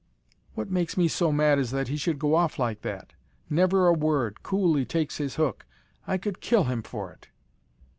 [0.55, 3.13] "What makes me so mad is that he should go off like that
[3.51, 5.63] never a word coolly takes his hook.
[6.07, 7.27] I could kill him for it."